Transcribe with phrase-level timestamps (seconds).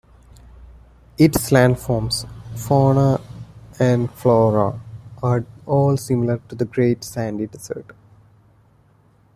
[1.19, 3.21] Its landforms, fauna
[3.79, 4.81] and flora
[5.21, 7.85] are all similar to the Great Sandy Desert.